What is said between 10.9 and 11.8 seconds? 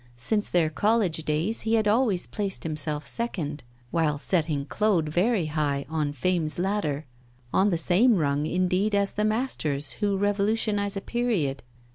a period.